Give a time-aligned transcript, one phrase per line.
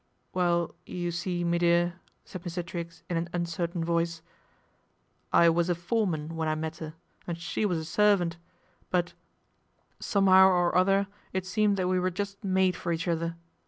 [0.33, 2.65] "Well, you see, me dear," said Mr.
[2.65, 4.23] Triggs in an jncertain voice,"
[5.31, 6.95] I was a foreman when I met 'er,
[7.27, 8.37] jtid she was a servant;
[8.89, 9.13] but
[9.99, 13.35] somehow or other i seemed that we were just made for each other.